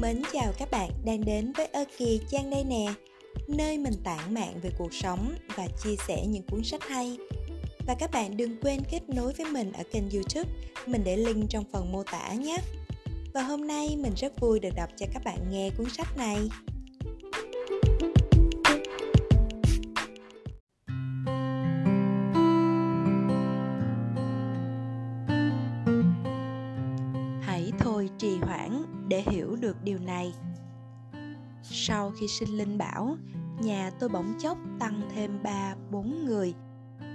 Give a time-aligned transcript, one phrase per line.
[0.00, 2.86] Mến chào các bạn đang đến với Ơ Kỳ Trang đây nè,
[3.48, 7.18] Nơi mình tản mạn về cuộc sống và chia sẻ những cuốn sách hay.
[7.86, 10.50] Và các bạn đừng quên kết nối với mình ở kênh youtube,
[10.86, 12.58] Mình để link trong phần mô tả nhé.
[13.34, 16.38] Và hôm nay mình rất vui được đọc cho các bạn nghe cuốn sách này.
[29.08, 30.34] Để hiểu được điều này.
[31.62, 33.16] Sau khi sinh linh bảo,
[33.60, 36.54] nhà tôi bỗng chốc tăng thêm ba, bốn người.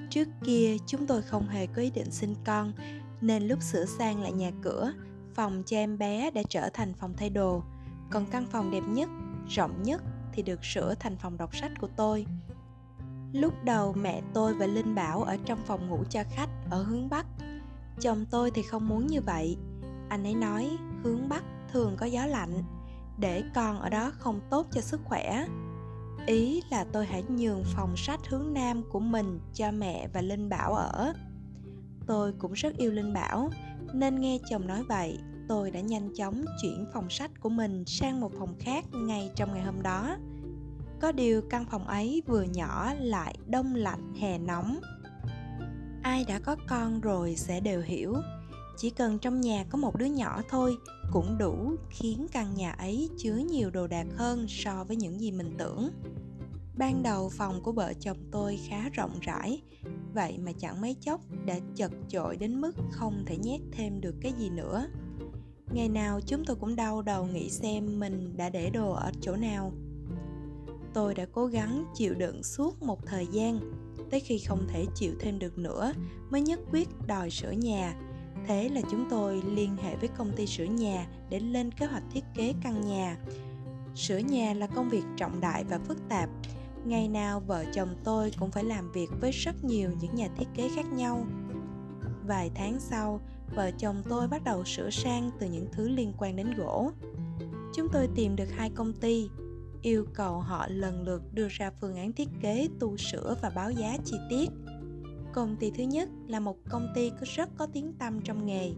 [0.09, 2.73] Trước kia, chúng tôi không hề có ý định sinh con,
[3.21, 4.93] nên lúc sửa sang lại nhà cửa,
[5.35, 7.63] phòng cho em bé đã trở thành phòng thay đồ.
[8.11, 9.09] Còn căn phòng đẹp nhất,
[9.47, 10.01] rộng nhất
[10.33, 12.25] thì được sửa thành phòng đọc sách của tôi.
[13.33, 17.09] Lúc đầu mẹ tôi và linh bảo ở trong phòng ngủ cho khách ở hướng
[17.09, 17.25] bắc.
[17.99, 19.57] Chồng tôi thì không muốn như vậy.
[20.09, 20.69] Anh ấy nói,
[21.03, 22.63] hướng bắc thường có gió lạnh,
[23.17, 25.45] để con ở đó không tốt cho sức khỏe.
[26.27, 30.49] Ý là tôi hãy nhường phòng sách hướng nam của mình cho mẹ và linh
[30.49, 31.13] bảo ở.
[32.07, 33.49] Tôi cũng rất yêu linh bảo,
[33.93, 38.21] nên nghe chồng nói vậy, tôi đã nhanh chóng chuyển phòng sách của mình sang
[38.21, 40.17] một phòng khác ngay trong ngày hôm đó.
[41.01, 44.79] Có điều căn phòng ấy vừa nhỏ lại đông lạnh, hè nóng.
[46.03, 48.15] Ai đã có con rồi sẽ đều hiểu
[48.77, 50.77] chỉ cần trong nhà có một đứa nhỏ thôi
[51.11, 55.31] cũng đủ khiến căn nhà ấy chứa nhiều đồ đạc hơn so với những gì
[55.31, 55.89] mình tưởng.
[56.77, 59.61] Ban đầu phòng của vợ chồng tôi khá rộng rãi,
[60.13, 64.15] vậy mà chẳng mấy chốc đã chật chội đến mức không thể nhét thêm được
[64.21, 64.87] cái gì nữa.
[65.73, 69.35] Ngày nào chúng tôi cũng đau đầu nghĩ xem mình đã để đồ ở chỗ
[69.35, 69.71] nào.
[70.93, 73.59] Tôi đã cố gắng chịu đựng suốt một thời gian,
[74.11, 75.93] tới khi không thể chịu thêm được nữa
[76.29, 77.95] mới nhất quyết đòi sửa nhà
[78.47, 82.03] thế là chúng tôi liên hệ với công ty sửa nhà để lên kế hoạch
[82.11, 83.17] thiết kế căn nhà.
[83.95, 86.29] Sửa nhà là công việc trọng đại và phức tạp.
[86.85, 90.47] Ngày nào vợ chồng tôi cũng phải làm việc với rất nhiều những nhà thiết
[90.55, 91.25] kế khác nhau.
[92.27, 93.21] Vài tháng sau,
[93.55, 96.91] vợ chồng tôi bắt đầu sửa sang từ những thứ liên quan đến gỗ.
[97.75, 99.29] Chúng tôi tìm được hai công ty,
[99.81, 103.71] yêu cầu họ lần lượt đưa ra phương án thiết kế, tu sửa và báo
[103.71, 104.49] giá chi tiết.
[105.33, 108.71] Công ty thứ nhất là một công ty có rất có tiếng tăm trong nghề,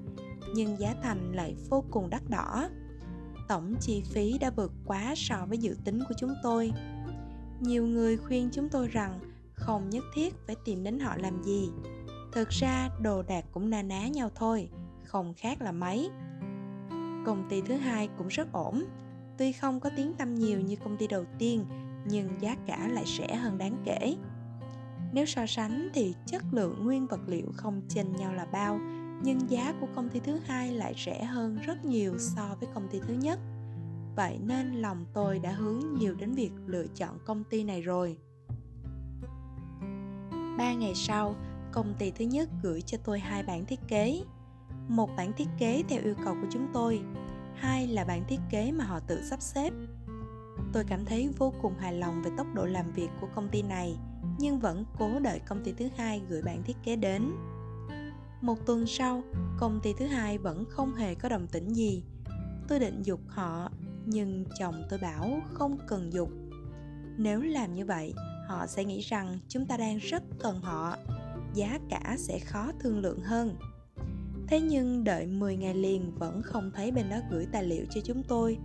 [0.56, 2.70] nhưng giá thành lại vô cùng đắt đỏ.
[3.48, 6.72] Tổng chi phí đã vượt quá so với dự tính của chúng tôi.
[7.60, 9.20] Nhiều người khuyên chúng tôi rằng
[9.54, 11.70] không nhất thiết phải tìm đến họ làm gì.
[12.34, 14.70] Thực ra đồ đạc cũng na ná nhau thôi,
[15.04, 16.10] không khác là mấy.
[17.26, 18.84] Công ty thứ hai cũng rất ổn,
[19.38, 21.66] tuy không có tiếng tăm nhiều như công ty đầu tiên,
[22.06, 24.16] nhưng giá cả lại rẻ hơn đáng kể
[25.16, 28.80] nếu so sánh thì chất lượng nguyên vật liệu không chênh nhau là bao,
[29.24, 32.88] nhưng giá của công ty thứ hai lại rẻ hơn rất nhiều so với công
[32.88, 33.40] ty thứ nhất.
[34.16, 38.18] Vậy nên lòng tôi đã hướng nhiều đến việc lựa chọn công ty này rồi.
[40.58, 41.36] Ba ngày sau,
[41.72, 44.22] công ty thứ nhất gửi cho tôi hai bản thiết kế.
[44.88, 47.02] Một bản thiết kế theo yêu cầu của chúng tôi,
[47.56, 49.74] hai là bản thiết kế mà họ tự sắp xếp.
[50.74, 53.62] Tôi cảm thấy vô cùng hài lòng về tốc độ làm việc của công ty
[53.62, 53.98] này
[54.40, 57.32] nhưng vẫn cố đợi công ty thứ hai gửi bản thiết kế đến.
[58.42, 59.24] Một tuần sau,
[59.60, 62.04] công ty thứ hai vẫn không hề có đồng tĩnh gì.
[62.68, 63.70] Tôi định dục họ,
[64.06, 66.30] nhưng chồng tôi bảo không cần dục.
[67.18, 68.14] Nếu làm như vậy,
[68.48, 70.98] họ sẽ nghĩ rằng chúng ta đang rất cần họ.
[71.54, 73.56] Giá cả sẽ khó thương lượng hơn.
[74.48, 78.02] Thế nhưng đợi 10 ngày liền vẫn không thấy bên đó gửi tài liệu cho
[78.04, 78.58] chúng tôi.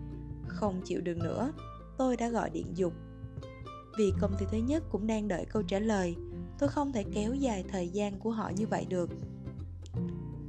[0.48, 1.52] Không chịu được nữa,
[1.98, 2.92] tôi đã gọi điện dục
[4.00, 6.16] vì công ty thứ nhất cũng đang đợi câu trả lời.
[6.58, 9.10] Tôi không thể kéo dài thời gian của họ như vậy được.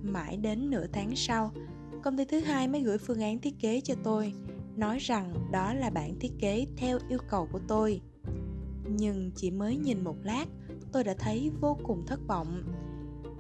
[0.02, 1.52] Mãi đến nửa tháng sau,
[2.04, 4.34] công ty thứ hai mới gửi phương án thiết kế cho tôi,
[4.76, 8.02] nói rằng đó là bản thiết kế theo yêu cầu của tôi.
[8.86, 10.46] Nhưng chỉ mới nhìn một lát,
[10.92, 12.64] tôi đã thấy vô cùng thất vọng.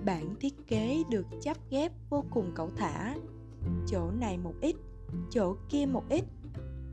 [0.05, 3.15] Bản thiết kế được chắp ghép vô cùng cẩu thả.
[3.87, 4.75] Chỗ này một ít,
[5.31, 6.23] chỗ kia một ít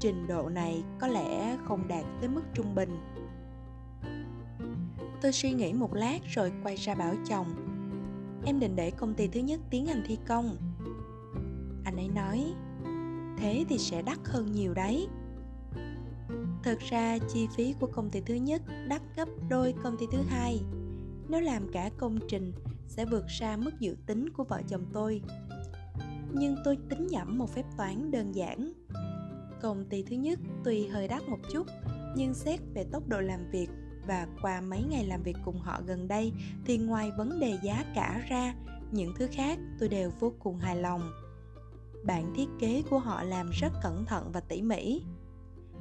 [0.01, 2.99] trình độ này có lẽ không đạt tới mức trung bình.
[5.23, 7.47] Tôi suy nghĩ một lát rồi quay ra bảo chồng,
[8.45, 10.57] em định để công ty thứ nhất tiến hành thi công.
[11.85, 12.55] Anh ấy nói,
[13.39, 15.09] thế thì sẽ đắt hơn nhiều đấy.
[16.63, 20.19] Thực ra chi phí của công ty thứ nhất đắt gấp đôi công ty thứ
[20.29, 20.61] hai.
[21.29, 22.53] Nếu làm cả công trình
[22.87, 25.23] sẽ vượt xa mức dự tính của vợ chồng tôi.
[26.33, 28.73] Nhưng tôi tính nhẩm một phép toán đơn giản.
[29.63, 31.67] Công ty thứ nhất tuy hơi đắt một chút,
[32.17, 33.69] nhưng xét về tốc độ làm việc
[34.07, 36.33] và qua mấy ngày làm việc cùng họ gần đây
[36.65, 38.55] thì ngoài vấn đề giá cả ra,
[38.93, 41.13] những thứ khác tôi đều vô cùng hài lòng.
[42.05, 45.03] bản thiết kế của họ làm rất cẩn thận và tỉ mỉ.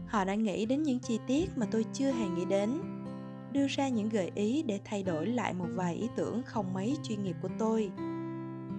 [0.08, 2.82] Họ đã nghĩ đến những chi tiết mà tôi chưa hề nghĩ đến
[3.52, 6.98] đưa ra những gợi ý để thay đổi lại một vài ý tưởng không mấy
[7.04, 7.92] chuyên nghiệp của tôi.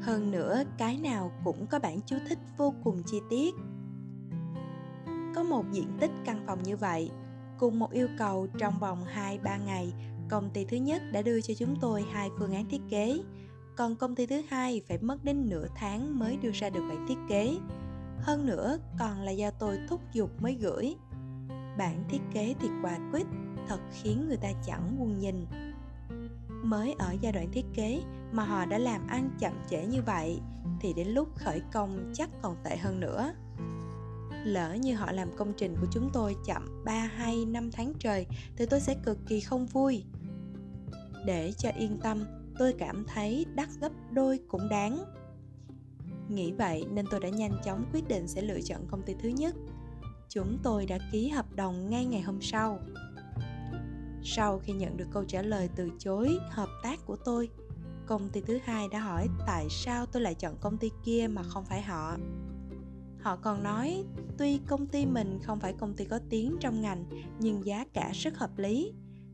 [0.00, 3.54] Hơn nữa cái nào cũng có bản chú thích vô cùng chi tiết
[5.34, 7.10] có một diện tích căn phòng như vậy,
[7.58, 9.92] cùng một yêu cầu trong vòng 2-3 ngày,
[10.28, 13.20] công ty thứ nhất đã đưa cho chúng tôi hai phương án thiết kế.
[13.76, 17.06] Còn công ty thứ hai phải mất đến nửa tháng mới đưa ra được bản
[17.08, 17.56] thiết kế.
[18.20, 20.96] Hơn nữa, còn là do tôi thúc giục mới gửi.
[21.78, 23.26] Bản thiết kế thì quả quyết,
[23.68, 25.46] thật khiến người ta chẳng buồn nhìn.
[26.48, 28.02] Mới ở giai đoạn thiết kế
[28.32, 30.40] mà họ đã làm ăn chậm trễ như vậy,
[30.80, 33.32] thì đến lúc khởi công chắc còn tệ hơn nữa
[34.44, 38.26] lỡ như họ làm công trình của chúng tôi chậm 3 hay 5 tháng trời
[38.56, 40.04] thì tôi sẽ cực kỳ không vui.
[41.26, 42.24] Để cho yên tâm,
[42.58, 45.04] tôi cảm thấy đắt gấp đôi cũng đáng.
[46.28, 49.28] Nghĩ vậy nên tôi đã nhanh chóng quyết định sẽ lựa chọn công ty thứ
[49.28, 49.54] nhất.
[50.28, 52.78] Chúng tôi đã ký hợp đồng ngay ngày hôm sau.
[54.22, 57.48] Sau khi nhận được câu trả lời từ chối hợp tác của tôi,
[58.06, 61.42] công ty thứ hai đã hỏi tại sao tôi lại chọn công ty kia mà
[61.42, 62.16] không phải họ
[63.20, 64.04] họ còn nói,
[64.38, 67.04] tuy công ty mình không phải công ty có tiếng trong ngành,
[67.38, 68.92] nhưng giá cả rất hợp lý.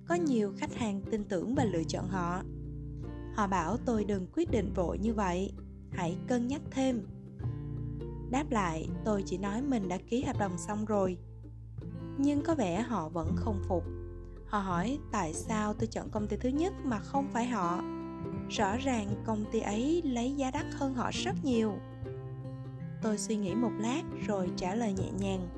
[0.09, 2.43] Có nhiều khách hàng tin tưởng và lựa chọn họ.
[3.35, 5.53] Họ bảo, tôi đừng quyết định vội như vậy.
[5.93, 7.07] Hãy cân nhắc thêm.
[8.31, 11.19] Đáp lại, tôi chỉ nói mình đã ký hợp đồng xong rồi.
[12.19, 13.85] Nhưng có vẻ họ vẫn không phục.
[14.47, 17.83] Họ hỏi, tại sao tôi chọn công ty thứ nhất mà không phải họ?
[18.51, 21.73] Rõ ràng công ty ấy lấy giá đắt hơn họ rất nhiều
[23.05, 25.49] tôi suy nghĩ một lát rồi trả lời nhẹ nhàng.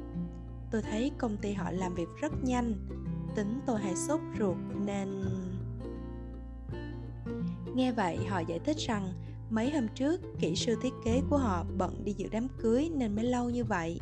[0.71, 2.75] Tôi thấy công ty họ làm việc rất nhanh,
[3.37, 4.57] tính tôi hay sốt ruột
[4.87, 5.25] nên
[7.75, 9.13] nghe vậy, họ giải thích rằng
[9.51, 13.17] mấy hôm trước, kỹ sư thiết kế của họ bận đi dự đám cưới nên
[13.17, 14.01] mới lâu như vậy.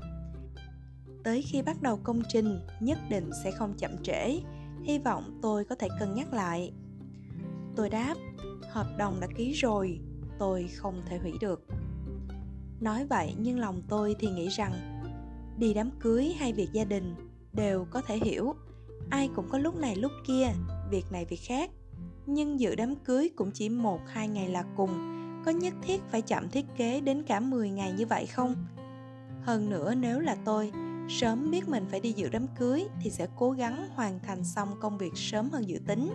[1.24, 4.40] Tới khi bắt đầu công trình, nhất định sẽ không chậm trễ.
[4.82, 6.72] Hy vọng tôi có thể cân nhắc lại.
[7.76, 8.14] Tôi đáp,
[8.70, 10.00] hợp đồng đã ký rồi,
[10.38, 11.66] tôi không thể hủy được
[12.84, 14.72] nói vậy nhưng lòng tôi thì nghĩ rằng,
[15.58, 17.14] đi đám cưới hay việc gia đình
[17.52, 18.54] đều có thể hiểu.
[19.10, 20.48] Ai cũng có lúc này lúc kia,
[20.90, 21.70] việc này việc khác.
[22.26, 24.90] Nhưng dự đám cưới cũng chỉ một hai ngày là cùng.
[25.44, 28.54] Có nhất thiết phải chậm thiết kế đến cả 10 ngày như vậy không?
[29.42, 30.72] Hơn nữa nếu là tôi,
[31.08, 34.68] sớm biết mình phải đi dự đám cưới thì sẽ cố gắng hoàn thành xong
[34.80, 36.12] công việc sớm hơn dự tính.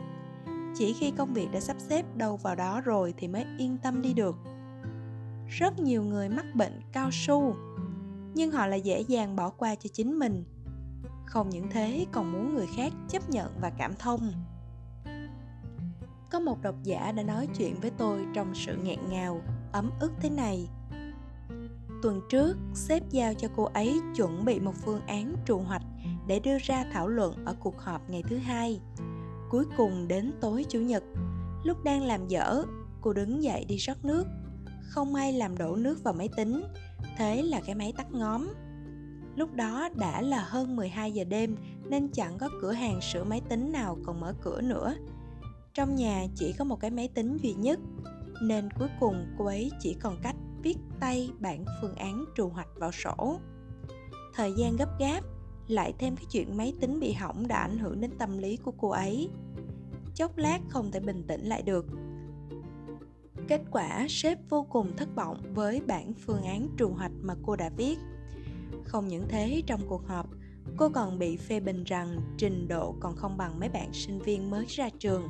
[0.76, 4.02] Chỉ khi công việc đã sắp xếp đâu vào đó rồi thì mới yên tâm
[4.02, 4.36] đi được
[5.50, 7.56] rất nhiều người mắc bệnh cao su,
[8.34, 10.44] nhưng họ lại dễ dàng bỏ qua cho chính mình.
[11.26, 14.32] Không những thế, còn muốn người khác chấp nhận và cảm thông.
[16.32, 19.42] Có một độc giả đã nói chuyện với tôi trong sự nghẹn ngào,
[19.72, 20.68] ấm ức thế này.
[22.02, 25.84] Tuần trước, sếp giao cho cô ấy chuẩn bị một phương án trù hoạch
[26.28, 28.82] để đưa ra thảo luận ở cuộc họp ngày thứ hai.
[29.50, 31.04] Cuối cùng đến tối chủ nhật,
[31.64, 32.64] lúc đang làm dở,
[33.02, 34.26] cô đứng dậy đi rót nước
[34.90, 36.64] không may làm đổ nước vào máy tính.
[37.18, 38.54] Thế là cái máy tắt ngóm.
[39.36, 41.56] Lúc đó đã là hơn 12 giờ đêm,
[41.90, 44.96] nên chẳng có cửa hàng sửa máy tính nào còn mở cửa nữa.
[45.74, 47.80] Trong nhà chỉ có một cái máy tính duy nhất,
[48.42, 52.70] nên cuối cùng cô ấy chỉ còn cách viết tay bản phương án trù hoạch
[52.76, 53.40] vào sổ.
[54.36, 55.22] Thời gian gấp gáp,
[55.68, 58.72] lại thêm cái chuyện máy tính bị hỏng đã ảnh hưởng đến tâm lý của
[58.78, 59.30] cô ấy.
[60.16, 61.86] Chốc lát không thể bình tĩnh lại được.
[63.50, 67.56] Kết quả, sếp vô cùng thất vọng với bản phương án trù hoạch mà cô
[67.56, 67.98] đã viết.
[68.86, 70.30] Không những thế, trong cuộc họp,
[70.78, 74.50] cô còn bị phê bình rằng trình độ còn không bằng mấy bạn sinh viên
[74.50, 75.30] mới ra trường.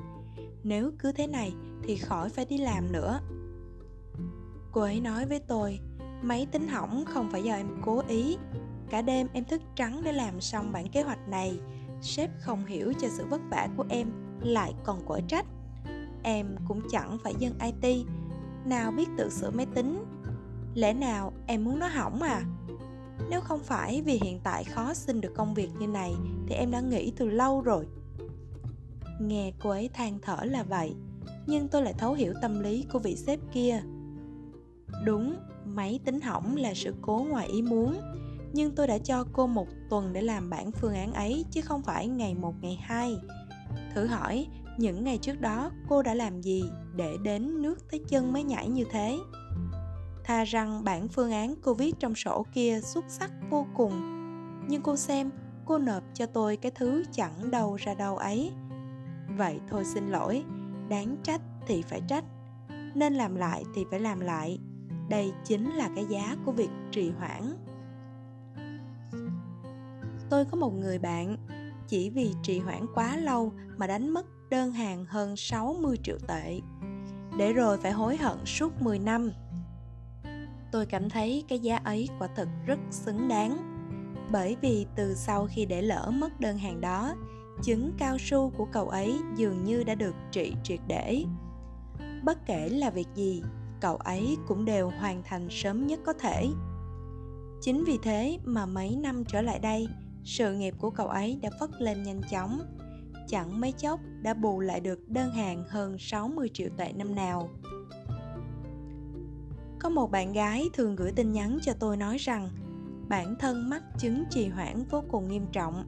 [0.63, 3.19] Nếu cứ thế này thì khỏi phải đi làm nữa.
[4.71, 5.79] Cô ấy nói với tôi,
[6.21, 8.37] máy tính hỏng không phải do em cố ý.
[8.89, 11.59] Cả đêm em thức trắng để làm xong bản kế hoạch này.
[12.01, 14.11] Sếp không hiểu cho sự vất vả của em,
[14.41, 15.45] lại còn quở trách
[16.23, 18.05] em cũng chẳng phải dân IT
[18.65, 20.03] Nào biết tự sửa máy tính?
[20.73, 22.43] Lẽ nào em muốn nó hỏng à?
[23.29, 26.13] Nếu không phải vì hiện tại khó xin được công việc như này
[26.47, 27.87] Thì em đã nghĩ từ lâu rồi.
[29.21, 30.93] Nghe cô ấy than thở là vậy
[31.47, 33.81] Nhưng tôi lại thấu hiểu tâm lý của vị sếp kia.
[35.05, 35.35] Đúng,
[35.65, 37.95] máy tính hỏng là sự cố ngoài ý muốn
[38.53, 41.81] Nhưng tôi đã cho cô một tuần để làm bản phương án ấy Chứ không
[41.81, 43.17] phải ngày một ngày hai.
[43.95, 44.47] Thử hỏi
[44.79, 46.63] những ngày trước đó cô đã làm gì
[46.95, 49.17] để đến nước tới chân mới nhảy như thế?
[50.23, 53.91] Thà rằng bản phương án cô viết trong sổ kia xuất sắc vô cùng.
[54.67, 55.29] Nhưng cô xem,
[55.65, 58.51] cô nộp cho tôi cái thứ chẳng đâu ra đâu ấy.
[59.37, 60.43] Vậy thôi xin lỗi,
[60.89, 62.23] đáng trách thì phải trách.
[62.95, 64.59] Nên làm lại thì phải làm lại.
[65.09, 67.53] Đây chính là cái giá của việc trì hoãn.
[70.29, 71.37] Tôi có một người bạn
[71.89, 76.59] chỉ vì trì hoãn quá lâu mà đánh mất đơn hàng hơn 60 triệu tệ
[77.37, 79.31] để rồi phải hối hận suốt 10 năm.
[80.71, 83.57] Tôi cảm thấy cái giá ấy quả thực rất xứng đáng
[84.31, 87.15] bởi vì từ sau khi để lỡ mất đơn hàng đó,
[87.61, 91.23] trứng cao su của cậu ấy dường như đã được trị triệt để.
[92.23, 93.43] Bất kể là việc gì,
[93.81, 96.47] cậu ấy cũng đều hoàn thành sớm nhất có thể.
[97.61, 99.87] Chính vì thế mà mấy năm trở lại đây,
[100.23, 102.61] sự nghiệp của cậu ấy đã phất lên nhanh chóng
[103.29, 107.49] chẳng mấy chốc đã bù lại được đơn hàng hơn 60 triệu tệ năm nào.
[109.79, 112.49] Có một bạn gái thường gửi tin nhắn cho tôi nói rằng,
[113.09, 115.83] bản thân mắc chứng trì hoãn vô cùng nghiêm trọng.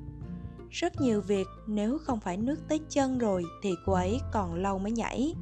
[0.70, 4.80] Rất nhiều việc nếu không phải nước tới chân rồi thì cô ấy còn lâu
[4.80, 5.36] mới nhảy.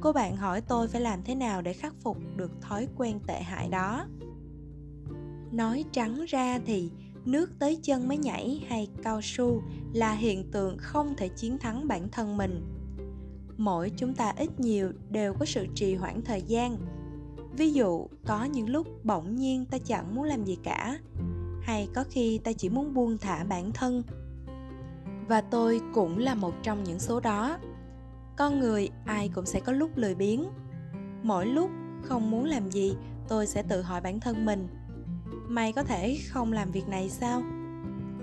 [0.00, 3.42] Cô bạn hỏi tôi phải làm thế nào để khắc phục được thói quen tệ
[3.42, 4.06] hại đó.
[5.52, 6.90] Nói trắng ra thì
[7.28, 11.88] nước tới chân mới nhảy hay cao su là hiện tượng không thể chiến thắng
[11.88, 12.62] bản thân mình.
[13.56, 16.76] Mỗi chúng ta ít nhiều đều có sự trì hoãn thời gian.
[17.52, 20.98] Ví dụ, có những lúc bỗng nhiên ta chẳng muốn làm gì cả,
[21.62, 24.02] hay có khi ta chỉ muốn buông thả bản thân.
[25.28, 27.58] Và tôi cũng là một trong những số đó.
[28.36, 30.44] Con người ai cũng sẽ có lúc lười biếng.
[31.22, 31.70] Mỗi lúc
[32.02, 32.94] không muốn làm gì,
[33.28, 34.68] tôi sẽ tự hỏi bản thân mình
[35.48, 37.42] mày có thể không làm việc này sao?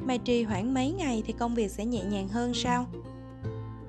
[0.01, 2.88] Mày trì hoãn mấy ngày thì công việc sẽ nhẹ nhàng hơn sao?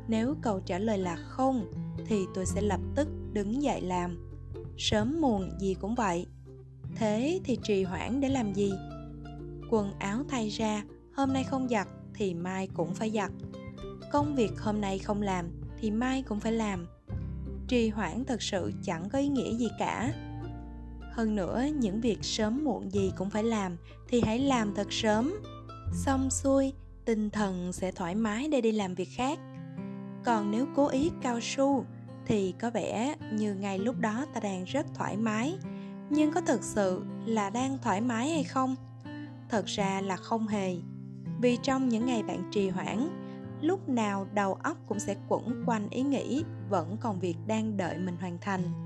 [0.08, 1.72] Nếu câu trả lời là không,
[2.06, 4.30] thì tôi sẽ lập tức đứng dậy làm.
[4.78, 6.26] Sớm muộn gì cũng vậy.
[6.94, 8.72] Thế thì trì hoãn để làm gì?
[9.70, 13.30] Quần áo thay ra, hôm nay không giặt thì mai cũng phải giặt.
[14.12, 15.46] Công việc hôm nay không làm
[15.80, 16.86] thì mai cũng phải làm.
[17.68, 20.12] Trì hoãn thật sự chẳng có ý nghĩa gì cả
[21.16, 23.76] hơn nữa, những việc sớm muộn gì cũng phải làm
[24.08, 25.34] thì hãy làm thật sớm.
[25.92, 26.72] Xong xuôi,
[27.04, 29.38] tinh thần sẽ thoải mái để đi làm việc khác.
[30.24, 31.84] Còn nếu cố ý cao su
[32.26, 35.58] thì có vẻ như ngay lúc đó ta đang rất thoải mái.
[36.10, 38.76] Nhưng có thực sự là đang thoải mái hay không?
[39.48, 40.76] Thật ra là không hề.
[41.40, 43.08] Vì trong những ngày bạn trì hoãn,
[43.60, 47.98] lúc nào đầu óc cũng sẽ quẩn quanh ý nghĩ vẫn còn việc đang đợi
[47.98, 48.85] mình hoàn thành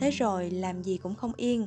[0.00, 1.66] thế rồi làm gì cũng không yên.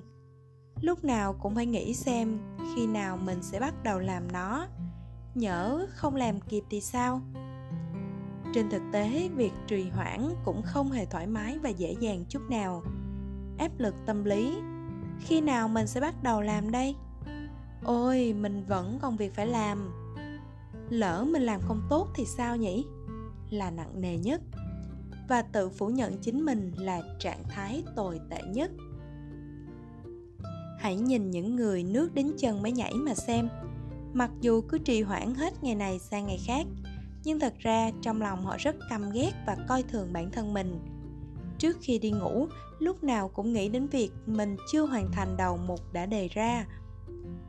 [0.82, 2.40] Lúc nào cũng phải nghĩ xem
[2.76, 4.68] khi nào mình sẽ bắt đầu làm nó.
[5.36, 7.22] Nhỡ không làm kịp thì sao?
[8.54, 12.42] Trên thực tế, việc trì hoãn cũng không hề thoải mái và dễ dàng chút
[12.50, 12.84] nào.
[13.58, 14.58] Áp lực tâm lý.
[15.20, 16.96] Khi nào mình sẽ bắt đầu làm đây?
[17.84, 19.94] Ôi, mình vẫn còn việc phải làm.
[20.90, 22.86] Lỡ mình làm không tốt thì sao nhỉ?
[23.50, 24.42] Là nặng nề nhất
[25.28, 28.72] và tự phủ nhận chính mình là trạng thái tồi tệ nhất.
[30.80, 33.50] Hãy nhìn những người nước đến chân mới nhảy mà xem.
[34.14, 36.66] Mặc dù cứ trì hoãn hết ngày này sang ngày khác,
[37.24, 40.80] nhưng thật ra trong lòng họ rất căm ghét và coi thường bản thân mình.
[41.58, 42.48] Trước khi đi ngủ,
[42.80, 46.66] lúc nào cũng nghĩ đến việc mình chưa hoàn thành đầu mục đã đề ra.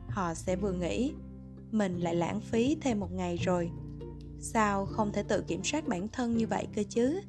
[0.09, 1.13] Họ sẽ vừa nghĩ,
[1.71, 3.71] mình lại lãng phí thêm một ngày rồi.
[4.39, 7.21] Sao không thể tự kiểm soát bản thân như vậy cơ chứ?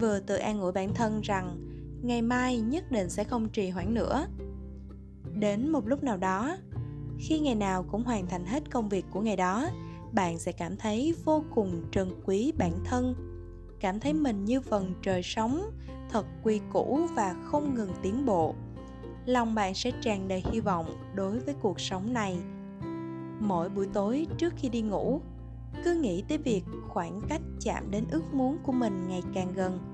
[0.00, 1.56] Vừa tự an ủi bản thân rằng
[2.02, 4.26] ngày mai nhất định sẽ không trì hoãn nữa.
[5.34, 6.56] Đến một lúc nào đó,
[7.18, 9.68] khi ngày nào cũng hoàn thành hết công việc của ngày đó,
[10.12, 13.14] bạn sẽ cảm thấy vô cùng trân quý bản thân,
[13.80, 15.70] cảm thấy mình như vần trời sống
[16.10, 18.54] thật quy củ và không ngừng tiến bộ.
[19.26, 22.38] Lòng bạn sẽ tràn đầy hy vọng đối với cuộc sống này.
[23.40, 25.20] Mỗi buổi tối trước khi đi ngủ,
[25.84, 29.89] cứ nghĩ tới việc khoảng cách chạm đến ước muốn của mình ngày càng gần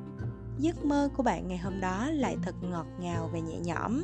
[0.58, 4.02] giấc mơ của bạn ngày hôm đó lại thật ngọt ngào và nhẹ nhõm.